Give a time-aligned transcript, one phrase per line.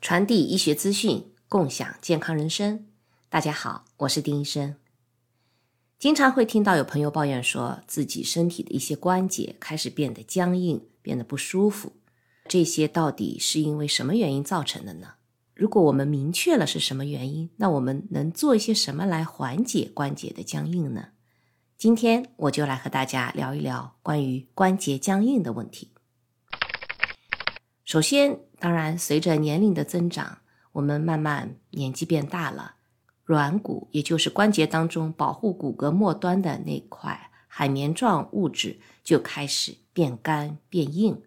[0.00, 2.86] 传递医学资讯，共享健康人生。
[3.28, 4.76] 大家好，我是丁医生。
[5.98, 11.92] 经常会听到有朋友抱怨说自己身体的一些关节开始变得僵硬，变得不舒服。
[12.46, 15.16] 这些到底是因为什么原因造成的呢？
[15.54, 21.08] 如果我们明确了是什么原因，那我们能做一些什么来缓解关节的僵硬呢？
[21.78, 25.92] 今天我就来和大家聊一聊关于关节僵硬的问题。
[27.84, 30.38] 首先，当然随着年龄的增长，
[30.72, 32.74] 我们慢慢年纪变大了，
[33.22, 41.22] 软骨也就是关节当中保护骨骼末端的那块海绵状物质就开始变干变硬。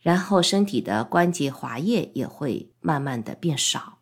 [0.00, 3.95] 然后，身体的关节滑液也会慢慢的变少。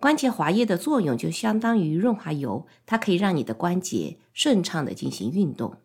[0.00, 5.76] 关节滑液的作用就相当于润滑油，它可以让你的关节顺畅的进行运动。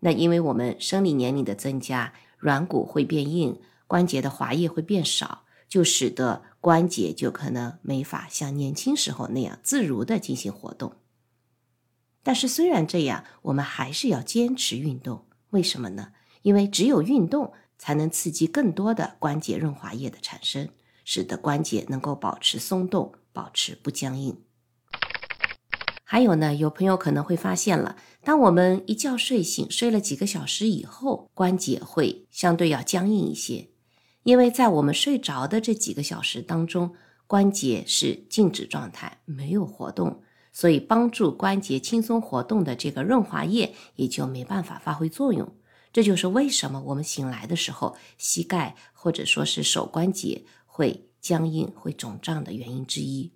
[0.00, 10.92] 那因为我们生理年龄的增加，软骨会变硬，关节的滑液会变少，就使得关节就可能没法像年轻时候那样自如的进行活动。
[12.22, 15.24] 但是虽然这样，我们还是要坚持运动。
[15.50, 16.12] 为什么呢？
[16.42, 17.52] 因为只有运动。
[17.78, 20.68] 才能刺激更多的关节润滑液的产生，
[21.04, 24.42] 使得关节能够保持松动，保持不僵硬。
[26.04, 33.70] 还有呢，有朋友可能会发现了，当我们一觉睡醒，睡了几个小时以后，关节会相对要僵硬一些，
[34.24, 36.94] 因为在我们睡着的这几个小时当中，
[37.26, 45.56] 关节是静止状态，没有活动，所以帮助关节轻松活动的这个润滑液也就没办法发挥作用。
[45.94, 53.32] 这就是为什么我们醒来的时候，膝盖或者说是手关节会僵硬、会肿胀的原因之一。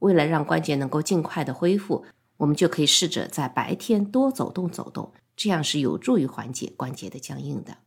[0.00, 2.04] 为了让关节能够尽快的恢复，
[2.36, 7.78] 我们就可以试着在白天多走动走动，这样是有助于缓解关节的僵硬的。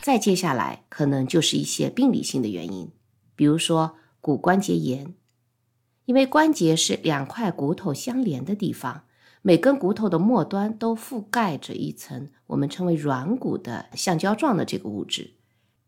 [0.00, 2.90] 再接下来，可能就是一些病理性的原因，
[3.36, 5.14] 比如说骨关节炎，
[6.06, 9.04] 因为关节是两块骨头相连的地方。
[9.40, 15.34] 每根骨头的末端都覆盖着一层我们称为软骨的橡胶状的这个物质，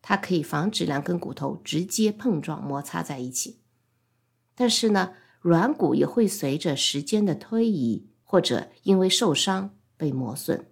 [0.02, 3.60] 它可以防止两根骨头直接碰撞摩擦在一起。
[4.54, 10.66] 但是呢，软骨也会随着时间的推移或者因为受伤被磨损。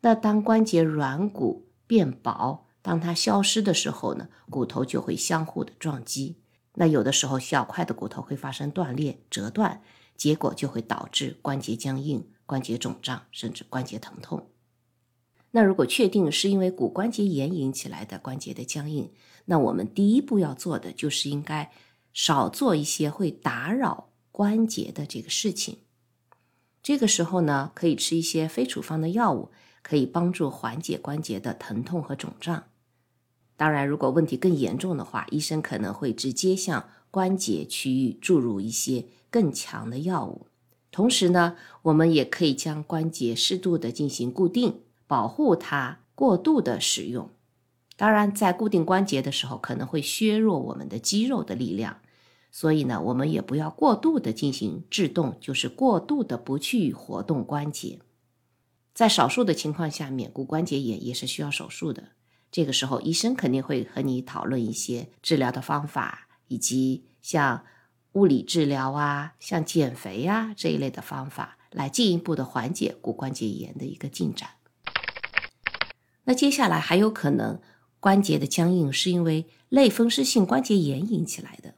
[0.00, 6.40] 那当关节软骨变薄，当它消失的时候呢，骨头就会相互的撞击。
[6.74, 9.82] 那有的时候小块的骨头会发生断裂、折断。
[10.14, 14.51] 结果就会导致关节僵硬、关节肿胀，甚至关节疼痛。
[15.52, 19.10] 那如果确定是因为骨关节炎引起来的关节的僵硬，
[19.44, 21.70] 那我们第一步要做的就是应该
[22.12, 25.78] 少做一些会打扰关节的这个事情。
[26.82, 29.50] 这个时候呢，可以吃一些非处方的药物，
[29.82, 32.64] 可以帮助缓解关节的疼痛和肿胀。
[33.56, 39.06] 当然，如果问题更严重的话，医生可能会直接向关节区域注入一些。
[39.32, 40.46] 更强的药物，
[40.90, 44.82] 同时呢，我们也可以将关节适度的进行固定，
[45.12, 47.28] 保护它过度的使用。
[47.96, 51.98] 当然，在固定关节的时候，可能会削弱我们的肌肉的力量，
[52.50, 57.98] 所以呢，我们也不要过度的进行制动，就是过度的不去活动关节。
[58.94, 62.12] 在少数的情况下面，骨关节炎也是需要手术的。
[62.50, 67.64] 这个时候，医生肯定会和你讨论一些治疗的方法，以及像。
[68.14, 74.50] 物理治疗啊，像减肥啊这一类的方法，来进一步的缓解骨关节炎的一个进展。
[76.24, 77.60] 那接下来还有可能
[78.00, 81.74] 关节的僵硬是因为类风湿性关节炎引起来的。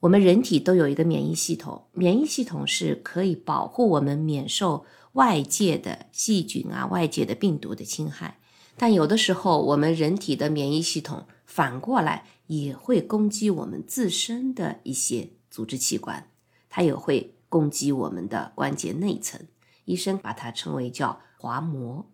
[0.00, 8.38] 我们人体都有一个免疫系统，免疫系统是可以保护我们免受外界的细菌啊、外界的病毒的侵害。
[8.76, 15.30] 但有的时候，我们人体的免疫系统反过来也会攻击我们自身的一些。
[15.52, 16.30] 组织器官，
[16.70, 19.38] 它也会攻击我们的关节内层，
[19.84, 22.06] 医生把它称为叫滑膜。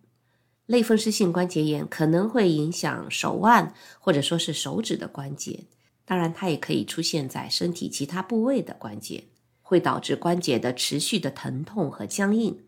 [0.69, 5.65] 类风湿性关节炎可能会影响手腕或者说是手指的关节，
[6.05, 9.23] 当然它也可以出现在身体其他部位的关节，
[9.63, 12.59] 会导致关节的持续的疼痛和僵硬。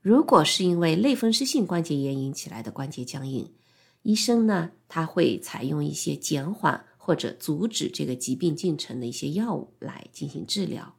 [0.00, 3.52] 如果是因为类风湿性关节炎引起来的关节僵硬，
[4.00, 6.84] 医生呢他会采用一些减缓。
[7.04, 10.94] 或者阻止这个疾病进程的一些药物来进行治疗。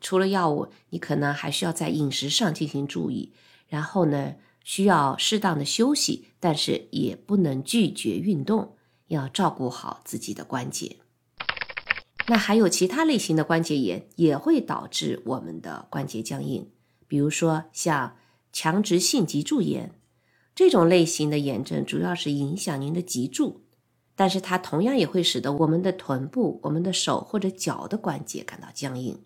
[0.00, 3.32] 除了药物，你可能还需要在饮食上进行注意。
[3.66, 8.76] 然后呢，需要适当的休息，但是也不能拒绝运动，
[9.08, 10.96] 要照顾好自己的关节。
[12.28, 16.70] 那还有其他类型的关节炎也会导致我们的关节僵硬，
[17.08, 18.16] 比如说像
[18.52, 19.92] 强直性脊柱炎、
[20.54, 23.62] 这种类型的炎症主要是影响您的脊柱，
[24.14, 29.20] 但是它同样也会使得我们的臀部、我们的手或者脚的关节感到僵硬。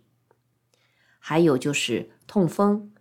[1.18, 2.92] 还有就是痛风，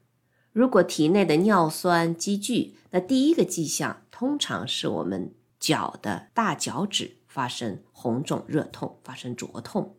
[0.56, 9.98] 如果体内的尿酸积聚，那第一个迹象通常是我们脚的大脚趾发生红肿、热痛，发生灼痛。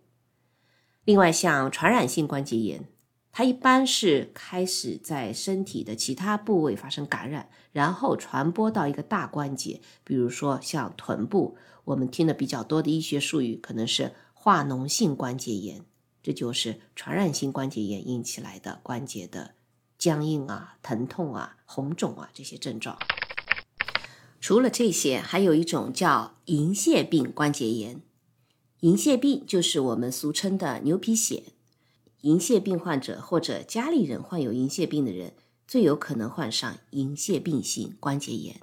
[1.05, 2.89] 另外，像传染性关节炎。
[3.33, 11.59] 它一般是开始在身体的其他部位发生感染，然后传播到一个大关节，比如说像臀部。
[11.85, 15.83] 我们听的比较多的医学术语可能是化脓性关节炎，
[16.23, 19.51] 这就是传染性关节炎引起来的关节的
[19.99, 22.99] 僵硬啊、疼痛啊、红肿啊这些症状。
[24.41, 28.01] 除了这些，还有一种叫银屑病关节炎。
[28.81, 31.43] 银屑病就是我们俗称的牛皮癣。
[32.21, 35.35] 银屑病患者或者家里人患有银屑病的人，
[35.67, 38.61] 最有可能患上银屑病性关节炎。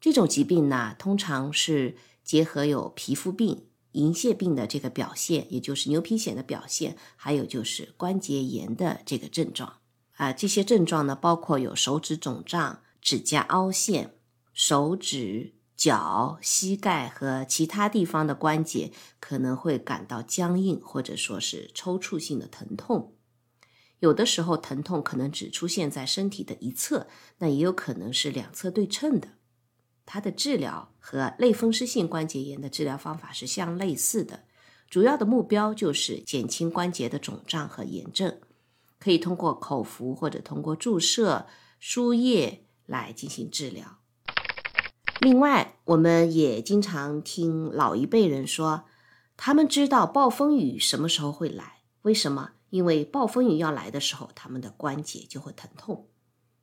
[0.00, 9.79] 这种疾病呢，通常是结合有皮肤病、银屑病的这个表现，也就是牛皮癣的表现，还有就是关节炎的这个症状。
[10.20, 14.14] 啊，这些症状呢，包括有手指肿胀、指甲凹陷、
[14.52, 15.54] 手指。
[15.80, 23.14] 脚、膝盖和其他地方的关节可能会感到僵硬，或者说是抽搐性的疼痛。
[24.00, 27.06] 有的时候，疼痛可能只出现在身体的一侧，
[27.38, 29.28] 那也有可能是两侧对称的。
[30.04, 34.44] 它的治疗和类风湿性关节炎的治疗方法是相类似的，
[34.90, 38.38] 主要的目标就是减轻关节的肿胀和炎症，
[39.00, 41.46] 可以通过口服或者通过注射
[41.80, 43.98] 输液来进行治疗。
[45.20, 48.84] 另外，我们也经常听老一辈人说，
[49.36, 51.80] 他们知道暴风雨什么时候会来。
[52.02, 52.52] 为什么？
[52.70, 56.06] 因为暴风雨要来的时候，他们的关节就会疼痛。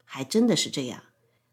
[0.05, 1.03] 还真的是这样。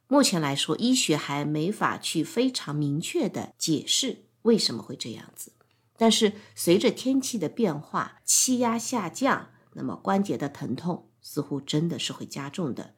[0.07, 5.53] 目前来说，医学还没法去非常明确的解释为什么会这样子。
[5.97, 12.95] 但是，随着天气的变化，气压下降，那么关节的疼痛似乎真的是会加重的。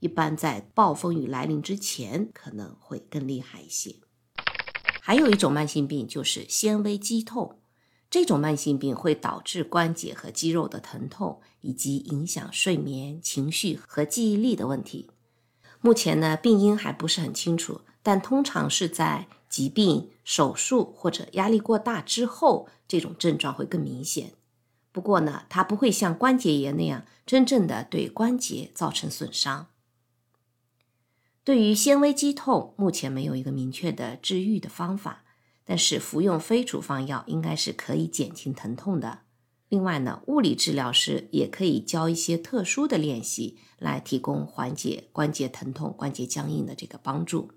[0.00, 3.96] 一般在暴风雨来临之前可能会更厉害一些。
[5.02, 7.58] 还有一种慢性病就是纤维肌痛，
[8.08, 15.10] 这种慢性病会导致关节和肌肉的疼痛，以及影响睡眠、情绪和记忆力的问题。
[15.80, 24.34] 目前呢，病因还不是很清楚，但通常是在疾病、手术或者压力过大之后，这种症状会更明显。
[24.92, 29.68] 不过呢，它不会像关节炎那样真正的对关节造成损伤。
[31.42, 35.24] 对于纤维肌痛，目前没有一个明确的治愈的方法，
[35.64, 39.20] 但是服用非处方药应该是可以减轻疼痛的。
[39.68, 47.52] 另外呢，物理治疗师也可以教一些特殊的练习来提供缓解关节疼痛、关节僵硬的这个帮助。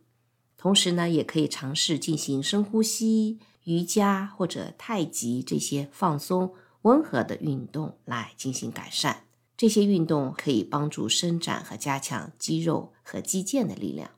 [0.56, 6.54] 同时呢，也可以尝试进行深呼吸、瑜伽或者太极这些放松
[6.84, 9.24] 温和的运动来进行改善。
[9.58, 14.12] 这些运动可以帮助伸展和加强肌肉和肌腱的力量。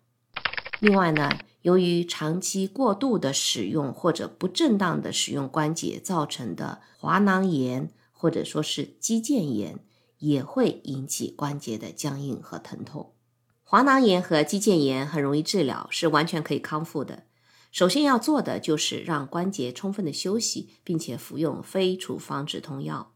[0.79, 1.29] 另外呢，
[1.61, 9.79] 由于长期过度的使用或者不正当的使用关节造成的滑囊炎或者说是肌腱炎，
[10.19, 13.13] 也会引起关节的僵硬和疼痛。
[13.63, 17.23] 滑囊炎和肌腱炎很容易治疗，是完全可以康复的。
[17.75, 23.11] 首先要做的就是让关节充分的休息，并且服用非处方止痛药。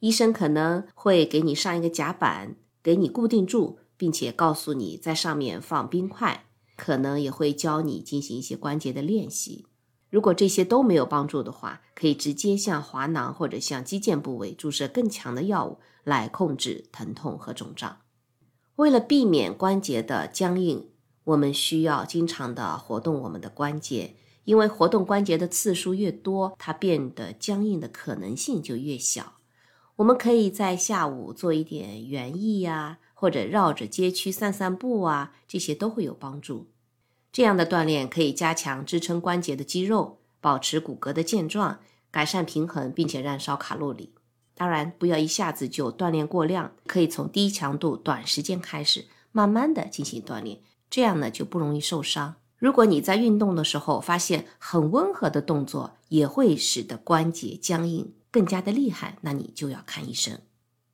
[0.00, 6.44] 医生可能会给你上一个夹板，给你固定住，并且告诉你在上面放冰块，
[6.76, 9.64] 可能也会教你进行一些关节的练习。
[10.10, 18.00] 如果这些都没有帮助的话，可以直接向滑囊或者向肌腱部位注射更强的药物来控制疼痛和肿胀。
[18.76, 20.90] 为了避免关节的僵硬，
[21.24, 24.14] 我们需要经常的活动我们的关节，
[24.44, 29.34] 因为活动关节的次数越多，它变得僵硬的可能性就越小。
[29.96, 36.66] 我们可以在下午做一点园艺呀，或者绕着街区散散步啊，这些都会有帮助。
[37.32, 44.12] 这样的锻炼可以加强支撑关节的肌肉，保持骨骼的健壮，改善平衡，并且燃烧卡路里。
[44.54, 50.60] 当然，不要一下子就锻炼过量，可以从低强度、短时间开始，慢慢的进行锻炼，
[50.94, 52.36] 这样呢就不容易受伤。
[52.56, 58.14] 如果你在运动的时候发现很温和的动作也会使得关节僵硬。
[58.30, 60.38] 更加的厉害，那你就要看医生。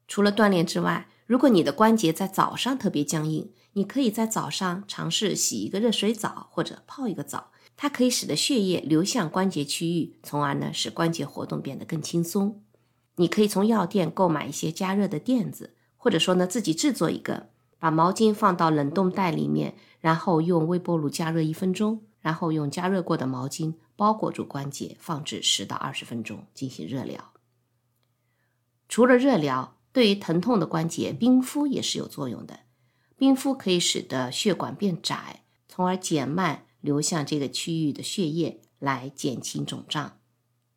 [0.09, 12.63] 除了锻炼之外，如果你的关节在早上特别僵硬，你可以在早上尝试洗一个热水澡或者泡一个澡，它可以使得血液流向关节区域，从而呢使关节活动变得更轻松。
[13.17, 17.50] 你可以从药店购买一些加热的垫子，或者说呢自己制作一个，
[17.81, 27.33] 把毛巾放到冷冻袋里面，然后用微波炉加热一分钟，然后用加热过的毛巾包裹住关节，放置十到二十分钟进行热疗。
[28.89, 32.61] 除了热疗，对于疼痛的关节，冰敷也是有作用的。
[33.17, 40.19] 冰敷可以使得血管变窄，从而减慢流向这个区域的血液，来减轻肿胀。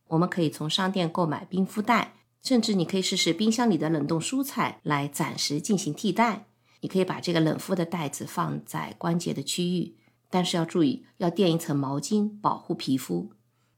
[0.07, 6.47] 我们可以从商店购买冰敷袋，甚至你可以试试冰箱里的冷冻蔬菜来暂时进行替代。
[6.83, 9.95] 你可以把这个冷敷的袋子放在关节的区域，
[10.29, 13.31] 但是要注意要垫一层毛巾保护皮肤。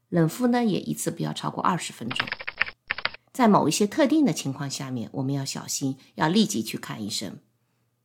[0.08, 2.26] 冷敷呢也一次不要超过二十分钟。
[3.32, 7.38] 在某一些特定的情况下面，我们要小心，要立即去看医生。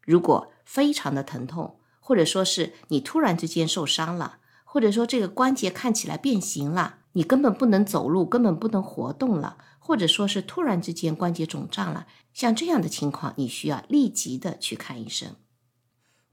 [0.05, 6.99] 如果非常的疼痛，或者说是你突然之间受伤了，或者说这个关节看起来变形了。
[7.13, 15.35] 你根本不能走路，根本不能活动了，或者说是突然之间关节肿胀了，像这样的情况，你需要立即的去看医生。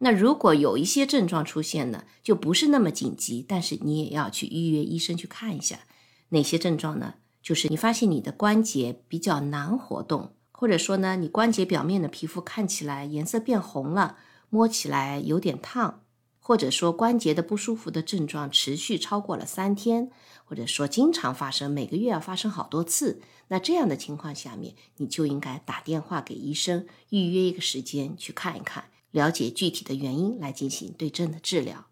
[0.00, 5.80] 那如果有一些症状出现呢，就不是那么紧急，但是你也要去预约医生去看一下。
[6.28, 7.14] 哪些症状呢？
[7.42, 14.18] 就是你发现你的关节比较难活动，或者说呢，你关节表面的皮肤看起来颜色变红了，
[14.50, 16.02] 摸起来有点烫。
[16.38, 20.10] 或者说关节的不舒服的症状持续超过了三天，
[20.48, 31.84] 或者说经常发生，每个月要发生好多次，那这样的情况下面，你就应该打电话给医生，预约一个时间去看一看，了解具体的原因来进行对症的治疗。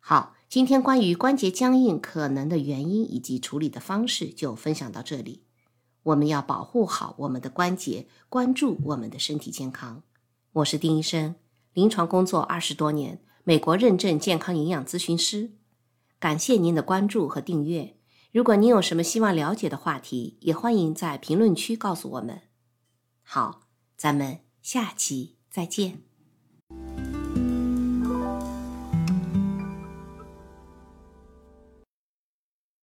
[0.00, 5.44] 好，今天关于关节僵硬可能的原因以及处理的方式就分享到这里。
[6.02, 10.02] 我们要保护好我们的关节，关注我们的身体健康。
[10.54, 11.36] 我是丁医生。
[11.72, 15.52] 临床工作二十多年，美国认证健康营养咨询师。
[16.18, 17.96] 感谢您的关注和订阅。
[18.32, 22.42] 如果您有什么希望了解的话题，也欢迎在评论区告诉我们。
[23.22, 23.62] 好，
[23.96, 26.13] 咱们下期再见。